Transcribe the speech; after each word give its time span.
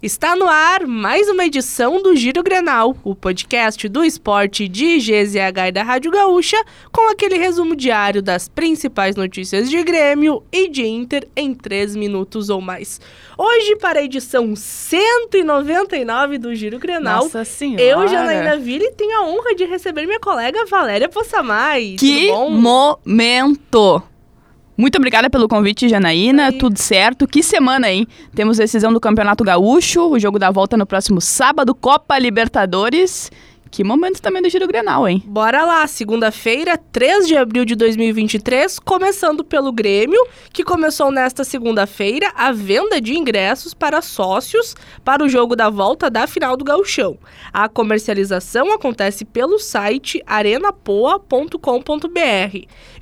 Está 0.00 0.36
no 0.36 0.46
ar 0.46 0.86
mais 0.86 1.28
uma 1.28 1.44
edição 1.44 2.00
do 2.00 2.14
Giro 2.14 2.40
Grenal, 2.40 2.96
o 3.02 3.16
podcast 3.16 3.88
do 3.88 4.04
esporte 4.04 4.68
de 4.68 4.96
GZH 4.98 5.66
e 5.66 5.72
da 5.72 5.82
Rádio 5.82 6.12
Gaúcha, 6.12 6.56
com 6.92 7.10
aquele 7.10 7.36
resumo 7.36 7.74
diário 7.74 8.22
das 8.22 8.46
principais 8.48 9.16
notícias 9.16 9.68
de 9.68 9.82
Grêmio 9.82 10.44
e 10.52 10.68
de 10.68 10.86
Inter 10.86 11.26
em 11.34 11.52
3 11.52 11.96
minutos 11.96 12.48
ou 12.48 12.60
mais. 12.60 13.00
Hoje, 13.36 13.74
para 13.74 13.98
a 13.98 14.04
edição 14.04 14.54
199 14.54 16.38
do 16.38 16.54
Giro 16.54 16.78
Grenal, 16.78 17.24
Nossa 17.24 17.44
senhora. 17.44 17.82
eu, 17.82 18.06
Janaína 18.06 18.56
Ville, 18.56 18.92
tenho 18.92 19.18
a 19.18 19.26
honra 19.26 19.52
de 19.56 19.64
receber 19.64 20.06
minha 20.06 20.20
colega 20.20 20.64
Valéria 20.66 21.08
Possamay. 21.08 21.96
Que 21.98 22.30
momento! 22.30 24.00
Muito 24.78 24.96
obrigada 24.96 25.28
pelo 25.28 25.48
convite, 25.48 25.88
Janaína. 25.88 26.46
Aí. 26.46 26.52
Tudo 26.52 26.78
certo. 26.78 27.26
Que 27.26 27.42
semana, 27.42 27.90
hein? 27.90 28.06
Temos 28.32 28.58
decisão 28.58 28.92
do 28.92 29.00
Campeonato 29.00 29.42
Gaúcho, 29.42 30.08
o 30.08 30.20
jogo 30.20 30.38
da 30.38 30.52
volta 30.52 30.76
no 30.76 30.86
próximo 30.86 31.20
sábado, 31.20 31.74
Copa 31.74 32.16
Libertadores. 32.16 33.28
Que 33.70 33.84
momento 33.84 34.20
também 34.22 34.40
do 34.40 34.48
Giro 34.48 34.66
Grenal, 34.66 35.06
hein? 35.06 35.22
Bora 35.26 35.64
lá, 35.64 35.86
segunda-feira, 35.86 36.78
3 36.78 37.26
de 37.26 37.36
abril 37.36 37.64
de 37.64 37.74
2023, 37.74 38.78
começando 38.78 39.44
pelo 39.44 39.70
Grêmio, 39.70 40.18
que 40.52 40.64
começou 40.64 41.10
nesta 41.10 41.44
segunda-feira 41.44 42.32
a 42.34 42.50
venda 42.50 42.98
de 43.00 43.14
ingressos 43.14 43.74
para 43.74 44.00
sócios 44.00 44.74
para 45.04 45.22
o 45.22 45.28
jogo 45.28 45.54
da 45.54 45.68
volta 45.68 46.08
da 46.08 46.26
final 46.26 46.56
do 46.56 46.64
Gauchão. 46.64 47.18
A 47.52 47.68
comercialização 47.68 48.72
acontece 48.72 49.24
pelo 49.24 49.58
site 49.58 50.22
arenapoa.com.br. 50.26 51.58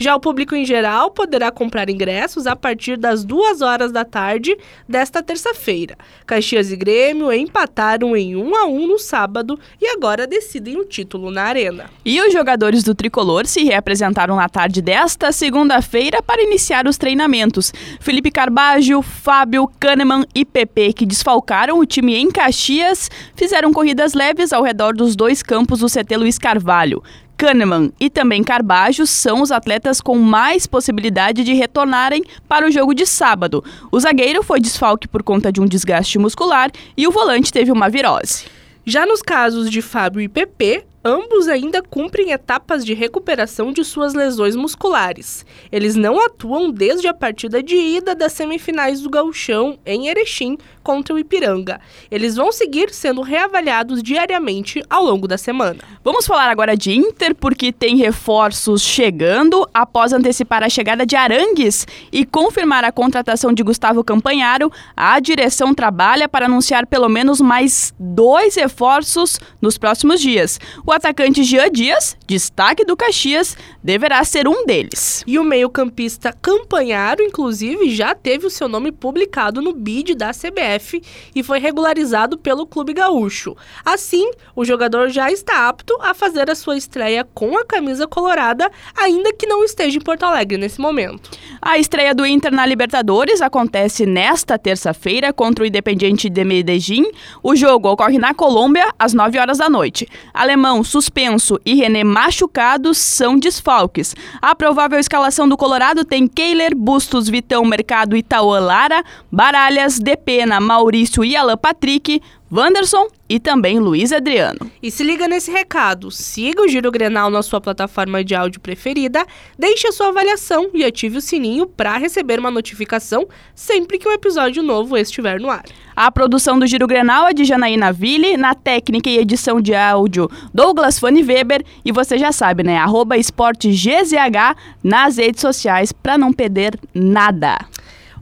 Já 0.00 0.16
o 0.16 0.20
público 0.20 0.56
em 0.56 0.64
geral 0.64 1.12
poderá 1.12 1.52
comprar 1.52 1.88
ingressos 1.88 2.46
a 2.46 2.56
partir 2.56 2.96
das 2.98 3.24
2 3.24 3.62
horas 3.62 3.92
da 3.92 4.04
tarde 4.04 4.56
desta 4.88 5.22
terça-feira. 5.22 5.96
Caxias 6.26 6.72
e 6.72 6.76
Grêmio 6.76 7.32
empataram 7.32 8.16
em 8.16 8.34
1 8.34 8.56
a 8.56 8.66
1 8.66 8.86
no 8.88 8.98
sábado 8.98 9.58
e 9.80 9.86
agora 9.86 10.26
decidem 10.26 10.55
o 10.76 10.84
título 10.84 11.30
na 11.30 11.44
arena. 11.44 11.90
E 12.04 12.20
os 12.20 12.32
jogadores 12.32 12.82
do 12.82 12.94
tricolor 12.94 13.46
se 13.46 13.64
reapresentaram 13.64 14.36
na 14.36 14.48
tarde 14.48 14.80
desta 14.80 15.32
segunda-feira 15.32 16.22
para 16.22 16.42
iniciar 16.42 16.86
os 16.86 16.96
treinamentos. 16.96 17.72
Felipe 18.00 18.30
Carbajo, 18.30 19.02
Fábio, 19.02 19.70
Kahneman 19.78 20.24
e 20.34 20.44
Pepe, 20.44 20.92
que 20.92 21.06
desfalcaram 21.06 21.78
o 21.78 21.86
time 21.86 22.16
em 22.16 22.30
Caxias, 22.30 23.10
fizeram 23.34 23.72
corridas 23.72 24.14
leves 24.14 24.52
ao 24.52 24.62
redor 24.62 24.94
dos 24.94 25.14
dois 25.14 25.42
campos 25.42 25.80
do 25.80 25.86
CT 25.88 26.16
Luiz 26.16 26.38
Carvalho. 26.38 27.02
Kahneman 27.36 27.92
e 28.00 28.08
também 28.08 28.42
Carbajo 28.42 29.06
são 29.06 29.42
os 29.42 29.52
atletas 29.52 30.00
com 30.00 30.18
mais 30.18 30.66
possibilidade 30.66 31.44
de 31.44 31.52
retornarem 31.52 32.24
para 32.48 32.66
o 32.66 32.70
jogo 32.70 32.94
de 32.94 33.04
sábado. 33.04 33.62
O 33.92 34.00
zagueiro 34.00 34.42
foi 34.42 34.58
desfalque 34.58 35.06
por 35.06 35.22
conta 35.22 35.52
de 35.52 35.60
um 35.60 35.66
desgaste 35.66 36.18
muscular 36.18 36.70
e 36.96 37.06
o 37.06 37.10
volante 37.10 37.52
teve 37.52 37.70
uma 37.70 37.90
virose. 37.90 38.55
Já 38.88 39.04
nos 39.04 39.20
casos 39.20 39.68
de 39.68 39.82
Fábio 39.82 40.20
e 40.20 40.28
PP, 40.28 40.85
ambos 41.06 41.46
ainda 41.46 41.80
cumprem 41.80 42.32
etapas 42.32 42.84
de 42.84 42.92
recuperação 42.92 43.72
de 43.72 43.84
suas 43.84 44.12
lesões 44.12 44.56
musculares. 44.56 45.46
Eles 45.70 45.94
não 45.94 46.20
atuam 46.20 46.68
desde 46.68 47.06
a 47.06 47.14
partida 47.14 47.62
de 47.62 47.76
ida 47.76 48.12
das 48.12 48.32
semifinais 48.32 49.00
do 49.00 49.08
Gauchão 49.08 49.78
em 49.86 50.08
Erechim 50.08 50.58
contra 50.82 51.14
o 51.14 51.18
Ipiranga. 51.18 51.80
Eles 52.10 52.34
vão 52.34 52.50
seguir 52.50 52.90
sendo 52.90 53.20
reavaliados 53.20 54.02
diariamente 54.02 54.82
ao 54.90 55.04
longo 55.04 55.28
da 55.28 55.38
semana. 55.38 55.78
Vamos 56.02 56.26
falar 56.26 56.48
agora 56.48 56.76
de 56.76 56.92
Inter, 56.92 57.34
porque 57.34 57.72
tem 57.72 57.96
reforços 57.96 58.82
chegando 58.82 59.68
após 59.72 60.12
antecipar 60.12 60.62
a 60.62 60.68
chegada 60.68 61.06
de 61.06 61.14
Arangues 61.14 61.86
e 62.12 62.24
confirmar 62.24 62.84
a 62.84 62.92
contratação 62.92 63.52
de 63.52 63.62
Gustavo 63.62 64.02
Campanharo. 64.02 64.72
A 64.96 65.18
direção 65.20 65.74
trabalha 65.74 66.28
para 66.28 66.46
anunciar 66.46 66.86
pelo 66.86 67.08
menos 67.08 67.40
mais 67.40 67.92
dois 67.98 68.56
reforços 68.56 69.38
nos 69.60 69.76
próximos 69.78 70.20
dias. 70.20 70.60
O 70.86 70.95
atacante 70.96 71.44
Jean 71.44 71.70
Dias, 71.70 72.16
destaque 72.26 72.84
do 72.84 72.96
Caxias, 72.96 73.56
deverá 73.82 74.24
ser 74.24 74.48
um 74.48 74.66
deles. 74.66 75.22
E 75.26 75.38
o 75.38 75.44
meio-campista 75.44 76.32
Campanharo, 76.32 77.22
inclusive, 77.22 77.90
já 77.90 78.14
teve 78.14 78.46
o 78.46 78.50
seu 78.50 78.68
nome 78.68 78.90
publicado 78.90 79.62
no 79.62 79.72
bid 79.72 80.14
da 80.14 80.32
CBF 80.32 81.02
e 81.34 81.42
foi 81.42 81.58
regularizado 81.58 82.38
pelo 82.38 82.66
Clube 82.66 82.94
Gaúcho. 82.94 83.56
Assim, 83.84 84.30
o 84.54 84.64
jogador 84.64 85.08
já 85.10 85.30
está 85.30 85.68
apto 85.68 85.96
a 86.00 86.14
fazer 86.14 86.50
a 86.50 86.54
sua 86.54 86.76
estreia 86.76 87.26
com 87.34 87.56
a 87.56 87.64
camisa 87.64 88.06
colorada, 88.06 88.70
ainda 88.96 89.32
que 89.32 89.46
não 89.46 89.62
esteja 89.62 89.98
em 89.98 90.02
Porto 90.02 90.24
Alegre 90.24 90.58
nesse 90.58 90.80
momento. 90.80 91.30
A 91.60 91.78
estreia 91.78 92.14
do 92.14 92.24
Inter 92.26 92.52
na 92.52 92.64
Libertadores 92.64 93.40
acontece 93.40 94.06
nesta 94.06 94.58
terça-feira 94.58 95.32
contra 95.32 95.64
o 95.64 95.66
Independiente 95.66 96.28
de 96.28 96.44
Medellín. 96.44 97.04
O 97.42 97.54
jogo 97.54 97.90
ocorre 97.90 98.18
na 98.18 98.34
Colômbia 98.34 98.92
às 98.98 99.12
9 99.12 99.38
horas 99.38 99.58
da 99.58 99.68
noite. 99.68 100.08
Alemão 100.32 100.82
suspenso 100.86 101.60
e 101.64 101.74
René 101.74 102.04
machucado 102.04 102.94
são 102.94 103.38
desfalques. 103.38 104.14
A 104.40 104.54
provável 104.54 104.98
escalação 104.98 105.48
do 105.48 105.56
Colorado 105.56 106.04
tem 106.04 106.26
Keiler, 106.26 106.74
Bustos, 106.74 107.28
Vitão, 107.28 107.64
Mercado, 107.64 108.16
Itaú, 108.16 108.50
Lara, 108.50 109.04
Baralhas, 109.30 109.98
Depena, 109.98 110.60
Maurício 110.60 111.24
e 111.24 111.36
Alan 111.36 111.56
Patrick, 111.56 112.22
Wanderson 112.50 113.08
e 113.28 113.40
também 113.40 113.80
Luiz 113.80 114.12
Adriano. 114.12 114.70
E 114.80 114.88
se 114.88 115.02
liga 115.02 115.26
nesse 115.26 115.50
recado, 115.50 116.12
siga 116.12 116.62
o 116.62 116.68
Giro 116.68 116.92
Grenal 116.92 117.28
na 117.28 117.42
sua 117.42 117.60
plataforma 117.60 118.22
de 118.22 118.36
áudio 118.36 118.60
preferida, 118.60 119.26
deixe 119.58 119.88
a 119.88 119.92
sua 119.92 120.08
avaliação 120.08 120.70
e 120.72 120.84
ative 120.84 121.18
o 121.18 121.20
sininho 121.20 121.66
para 121.66 121.96
receber 121.96 122.38
uma 122.38 122.50
notificação 122.50 123.26
sempre 123.52 123.98
que 123.98 124.08
um 124.08 124.12
episódio 124.12 124.62
novo 124.62 124.96
estiver 124.96 125.40
no 125.40 125.50
ar. 125.50 125.64
A 125.96 126.08
produção 126.10 126.56
do 126.56 126.66
Giro 126.68 126.86
Grenal 126.86 127.26
é 127.26 127.32
de 127.32 127.44
Janaína 127.44 127.92
Ville, 127.92 128.36
na 128.36 128.54
técnica 128.54 129.10
e 129.10 129.18
edição 129.18 129.60
de 129.60 129.74
áudio 129.74 130.30
Douglas 130.54 131.00
Fanny 131.00 131.24
Weber 131.24 131.64
e 131.84 131.90
você 131.90 132.16
já 132.16 132.30
sabe, 132.30 132.62
né? 132.62 132.78
Arroba 132.78 133.16
Esporte 133.16 133.70
GZH 133.70 134.56
nas 134.84 135.16
redes 135.16 135.40
sociais 135.40 135.90
para 135.90 136.16
não 136.16 136.32
perder 136.32 136.78
nada. 136.94 137.58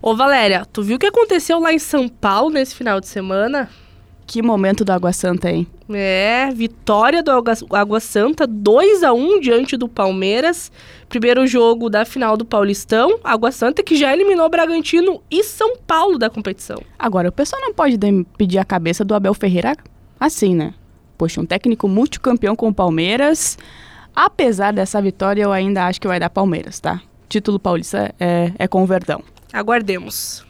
Ô 0.00 0.16
Valéria, 0.16 0.66
tu 0.72 0.82
viu 0.82 0.96
o 0.96 0.98
que 0.98 1.06
aconteceu 1.06 1.58
lá 1.60 1.72
em 1.72 1.78
São 1.78 2.08
Paulo 2.08 2.50
nesse 2.50 2.74
final 2.74 3.00
de 3.00 3.06
semana? 3.06 3.68
Que 4.34 4.42
momento 4.42 4.84
do 4.84 4.90
Água 4.90 5.12
Santa, 5.12 5.48
hein? 5.48 5.64
É, 5.88 6.50
vitória 6.52 7.22
do 7.22 7.30
Água, 7.30 8.00
Santa, 8.00 8.48
2 8.48 9.04
a 9.04 9.12
1 9.12 9.38
diante 9.38 9.76
do 9.76 9.88
Palmeiras. 9.88 10.72
Primeiro 11.08 11.46
jogo 11.46 11.88
da 11.88 12.04
final 12.04 12.36
do 12.36 12.44
Paulistão. 12.44 13.20
Água 13.22 13.52
Santa 13.52 13.80
que 13.80 13.94
já 13.94 14.12
eliminou 14.12 14.50
Bragantino 14.50 15.22
e 15.30 15.44
São 15.44 15.76
Paulo 15.76 16.18
da 16.18 16.28
competição. 16.28 16.82
Agora, 16.98 17.28
o 17.28 17.32
pessoal 17.32 17.62
não 17.62 17.72
pode 17.72 17.96
pedir 18.36 18.58
a 18.58 18.64
cabeça 18.64 19.04
do 19.04 19.14
Abel 19.14 19.34
Ferreira 19.34 19.76
assim, 20.18 20.52
né? 20.52 20.74
Poxa, 21.16 21.40
um 21.40 21.46
técnico 21.46 21.86
multicampeão 21.86 22.56
com 22.56 22.66
o 22.66 22.74
Palmeiras. 22.74 23.56
Apesar 24.16 24.72
dessa 24.72 25.00
vitória, 25.00 25.44
eu 25.44 25.52
ainda 25.52 25.86
acho 25.86 26.00
que 26.00 26.08
vai 26.08 26.18
dar 26.18 26.28
Palmeiras, 26.28 26.80
tá? 26.80 27.00
Título 27.28 27.60
paulista 27.60 28.12
é, 28.18 28.50
é 28.58 28.66
com 28.66 28.82
o 28.82 28.86
Verdão. 28.86 29.22
Aguardemos. 29.52 30.44